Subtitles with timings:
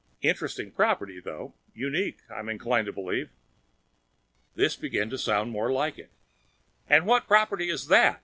[0.23, 1.53] Interesting property, though.
[1.75, 3.29] Unique, I am inclined to believe."
[4.55, 6.09] This began to sound more like it.
[6.89, 8.19] "And what property is that?"